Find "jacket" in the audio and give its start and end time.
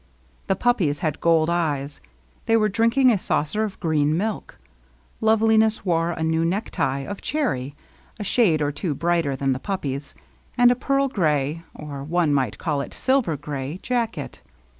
13.83-14.41